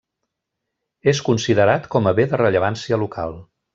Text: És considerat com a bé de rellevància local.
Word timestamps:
És 1.11 1.21
considerat 1.27 1.85
com 1.97 2.09
a 2.13 2.15
bé 2.21 2.25
de 2.33 2.41
rellevància 2.43 3.03
local. 3.05 3.37